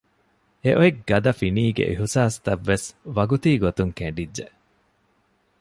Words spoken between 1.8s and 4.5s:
އިހުސާސްތައްވެސް ވަގުތީގޮތުން ކެނޑިއްޖެ